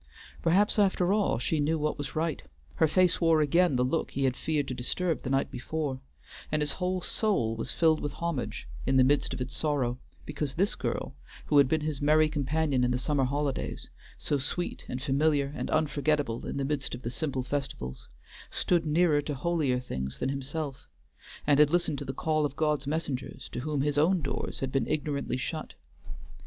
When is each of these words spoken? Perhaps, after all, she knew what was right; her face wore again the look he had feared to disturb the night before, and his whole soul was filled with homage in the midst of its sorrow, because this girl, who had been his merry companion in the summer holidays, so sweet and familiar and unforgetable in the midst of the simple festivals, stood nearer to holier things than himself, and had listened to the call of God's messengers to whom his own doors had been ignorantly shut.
Perhaps, 0.41 0.79
after 0.79 1.13
all, 1.13 1.37
she 1.37 1.59
knew 1.59 1.77
what 1.77 1.99
was 1.99 2.15
right; 2.15 2.41
her 2.77 2.87
face 2.87 3.21
wore 3.21 3.39
again 3.39 3.75
the 3.75 3.85
look 3.85 4.09
he 4.09 4.23
had 4.23 4.35
feared 4.35 4.67
to 4.67 4.73
disturb 4.73 5.21
the 5.21 5.29
night 5.29 5.51
before, 5.51 5.99
and 6.51 6.63
his 6.63 6.71
whole 6.71 7.01
soul 7.01 7.55
was 7.55 7.71
filled 7.71 7.99
with 8.01 8.13
homage 8.13 8.67
in 8.87 8.97
the 8.97 9.03
midst 9.03 9.31
of 9.31 9.39
its 9.39 9.55
sorrow, 9.55 9.99
because 10.25 10.55
this 10.55 10.73
girl, 10.73 11.13
who 11.45 11.59
had 11.59 11.67
been 11.67 11.81
his 11.81 12.01
merry 12.01 12.29
companion 12.29 12.83
in 12.83 12.89
the 12.89 12.97
summer 12.97 13.25
holidays, 13.25 13.91
so 14.17 14.39
sweet 14.39 14.83
and 14.89 15.03
familiar 15.03 15.53
and 15.55 15.69
unforgetable 15.69 16.47
in 16.47 16.57
the 16.57 16.65
midst 16.65 16.95
of 16.95 17.03
the 17.03 17.11
simple 17.11 17.43
festivals, 17.43 18.09
stood 18.49 18.87
nearer 18.87 19.21
to 19.21 19.35
holier 19.35 19.79
things 19.79 20.17
than 20.17 20.29
himself, 20.29 20.87
and 21.45 21.59
had 21.59 21.69
listened 21.69 21.99
to 21.99 22.05
the 22.05 22.11
call 22.11 22.43
of 22.43 22.55
God's 22.55 22.87
messengers 22.87 23.49
to 23.49 23.59
whom 23.59 23.81
his 23.81 23.99
own 23.99 24.23
doors 24.23 24.61
had 24.61 24.71
been 24.71 24.87
ignorantly 24.87 25.37
shut. 25.37 25.75